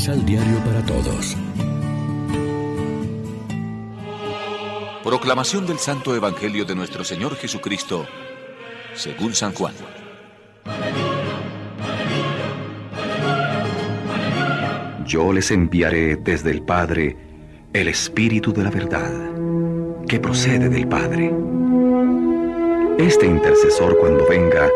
[0.00, 1.36] Misal Diario para Todos.
[5.04, 8.06] Proclamación del Santo Evangelio de nuestro Señor Jesucristo,
[8.94, 9.74] según San Juan.
[15.04, 17.18] Yo les enviaré desde el Padre
[17.74, 19.12] el Espíritu de la verdad,
[20.08, 21.30] que procede del Padre.
[22.96, 24.66] Este intercesor cuando venga,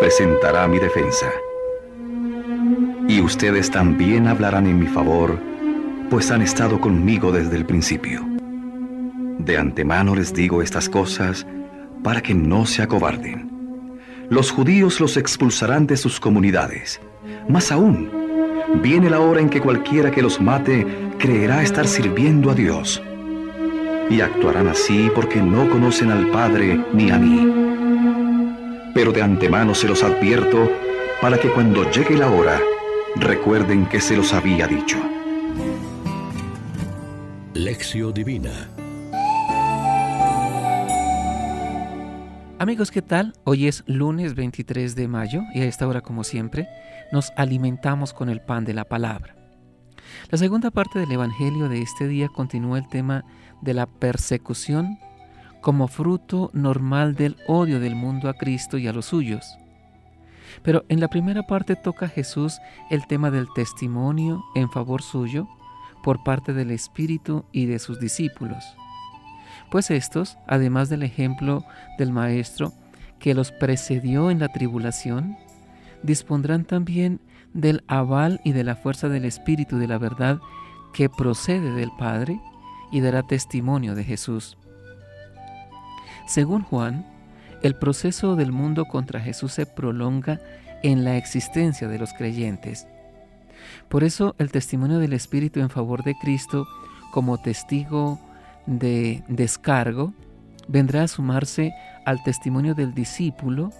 [0.00, 1.30] presentará mi defensa.
[3.08, 5.38] Y ustedes también hablarán en mi favor,
[6.10, 8.26] pues han estado conmigo desde el principio.
[9.38, 11.46] De antemano les digo estas cosas
[12.02, 14.00] para que no se acobarden.
[14.28, 17.00] Los judíos los expulsarán de sus comunidades.
[17.48, 18.10] Más aún,
[18.82, 20.84] viene la hora en que cualquiera que los mate
[21.18, 23.00] creerá estar sirviendo a Dios.
[24.10, 28.92] Y actuarán así porque no conocen al Padre ni a mí.
[28.94, 30.72] Pero de antemano se los advierto
[31.20, 32.60] para que cuando llegue la hora,
[33.18, 34.98] recuerden que se los había dicho.
[37.54, 38.68] Lección Divina
[42.58, 43.34] Amigos, ¿qué tal?
[43.44, 46.68] Hoy es lunes 23 de mayo y a esta hora, como siempre,
[47.12, 49.36] nos alimentamos con el pan de la palabra.
[50.30, 53.24] La segunda parte del Evangelio de este día continúa el tema
[53.60, 54.98] de la persecución
[55.60, 59.58] como fruto normal del odio del mundo a Cristo y a los suyos.
[60.62, 62.58] Pero en la primera parte toca Jesús
[62.90, 65.48] el tema del testimonio en favor suyo
[66.02, 68.64] por parte del Espíritu y de sus discípulos
[69.70, 71.64] pues estos, además del ejemplo
[71.98, 72.72] del Maestro
[73.18, 75.36] que los precedió en la tribulación,
[76.02, 77.20] dispondrán también
[77.54, 80.38] del aval y de la fuerza del Espíritu de la verdad
[80.92, 82.40] que procede del Padre
[82.92, 84.56] y dará testimonio de Jesús.
[86.26, 87.06] Según Juan,
[87.66, 90.40] el proceso del mundo contra Jesús se prolonga
[90.82, 92.86] en la existencia de los creyentes.
[93.88, 96.66] Por eso el testimonio del Espíritu en favor de Cristo
[97.12, 98.20] como testigo
[98.66, 100.12] de descargo
[100.68, 101.72] vendrá a sumarse
[102.04, 103.70] al testimonio del discípulo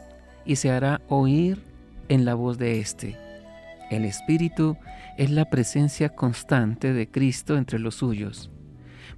[0.45, 1.63] y se hará oír
[2.09, 3.17] en la voz de éste.
[3.91, 4.77] El Espíritu
[5.17, 8.51] es la presencia constante de Cristo entre los suyos,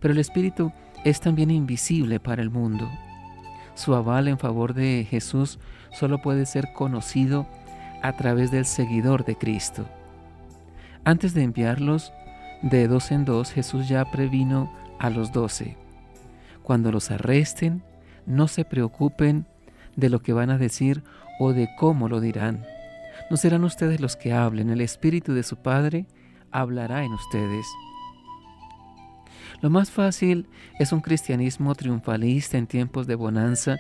[0.00, 0.72] pero el Espíritu
[1.04, 2.90] es también invisible para el mundo.
[3.78, 5.60] Su aval en favor de Jesús
[5.92, 7.46] solo puede ser conocido
[8.02, 9.86] a través del seguidor de Cristo.
[11.04, 12.12] Antes de enviarlos
[12.60, 14.68] de dos en dos, Jesús ya previno
[14.98, 15.76] a los doce.
[16.64, 17.84] Cuando los arresten,
[18.26, 19.46] no se preocupen
[19.94, 21.04] de lo que van a decir
[21.38, 22.66] o de cómo lo dirán.
[23.30, 26.06] No serán ustedes los que hablen, el Espíritu de su Padre
[26.50, 27.64] hablará en ustedes.
[29.60, 30.46] Lo más fácil
[30.78, 33.76] es un cristianismo triunfalista en tiempos de bonanza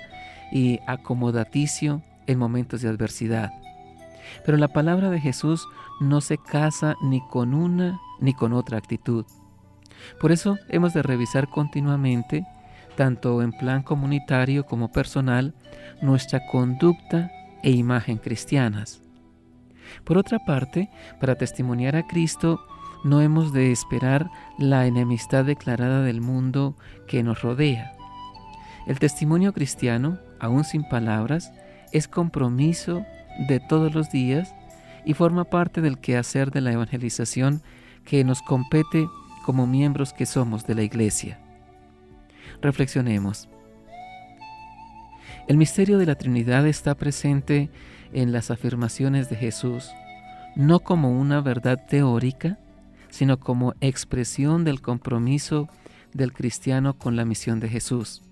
[0.50, 3.50] y acomodaticio en momentos de adversidad.
[4.44, 5.66] Pero la palabra de Jesús
[6.00, 9.24] no se casa ni con una ni con otra actitud.
[10.20, 12.44] Por eso hemos de revisar continuamente,
[12.96, 15.54] tanto en plan comunitario como personal,
[16.02, 17.30] nuestra conducta
[17.62, 19.00] e imagen cristianas.
[20.04, 20.90] Por otra parte,
[21.20, 22.60] para testimoniar a Cristo,
[23.04, 26.76] no hemos de esperar la enemistad declarada del mundo
[27.06, 27.92] que nos rodea.
[28.86, 31.52] El testimonio cristiano, aún sin palabras,
[31.92, 33.04] es compromiso
[33.48, 34.54] de todos los días
[35.04, 37.62] y forma parte del quehacer de la evangelización
[38.04, 39.08] que nos compete
[39.44, 41.38] como miembros que somos de la Iglesia.
[42.60, 43.48] Reflexionemos.
[45.46, 47.70] El misterio de la Trinidad está presente
[48.12, 49.90] en las afirmaciones de Jesús,
[50.56, 52.58] no como una verdad teórica,
[53.10, 55.68] sino como expresión del compromiso
[56.12, 58.22] del cristiano con la misión de Jesús.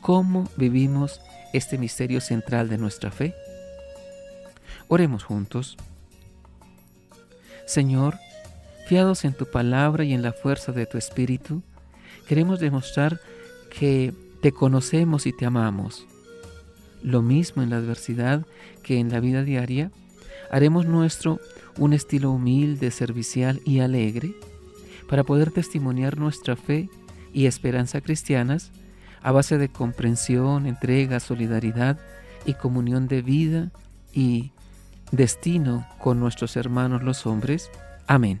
[0.00, 1.20] ¿Cómo vivimos
[1.52, 3.34] este misterio central de nuestra fe?
[4.88, 5.76] Oremos juntos.
[7.66, 8.16] Señor,
[8.86, 11.60] Fiados en tu palabra y en la fuerza de tu espíritu,
[12.28, 13.20] queremos demostrar
[13.68, 16.06] que te conocemos y te amamos.
[17.02, 18.46] Lo mismo en la adversidad
[18.84, 19.90] que en la vida diaria,
[20.52, 21.40] haremos nuestro
[21.78, 24.34] un estilo humilde, servicial y alegre
[25.08, 26.88] para poder testimoniar nuestra fe
[27.32, 28.72] y esperanza cristianas
[29.22, 31.98] a base de comprensión, entrega, solidaridad
[32.44, 33.70] y comunión de vida
[34.12, 34.52] y
[35.10, 37.70] destino con nuestros hermanos los hombres.
[38.06, 38.40] Amén.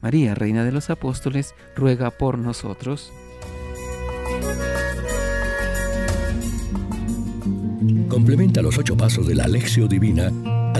[0.00, 3.12] María, Reina de los Apóstoles, ruega por nosotros.
[8.08, 10.30] Complementa los ocho pasos de la Alexio Divina